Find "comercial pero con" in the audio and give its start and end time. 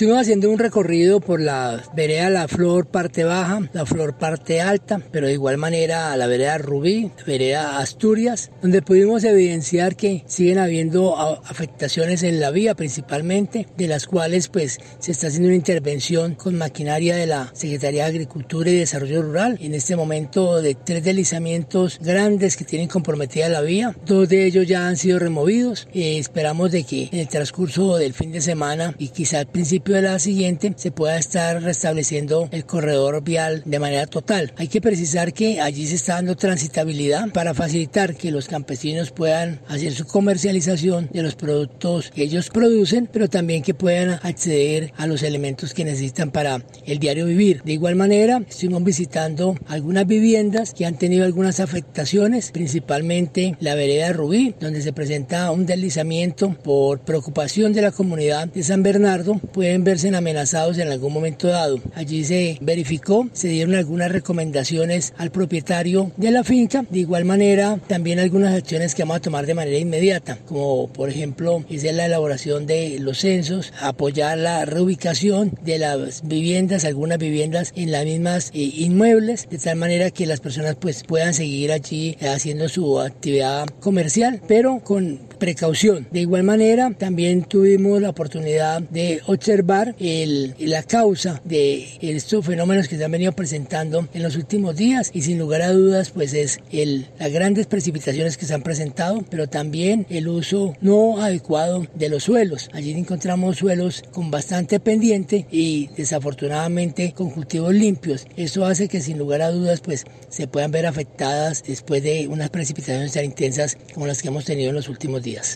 83.80-85.29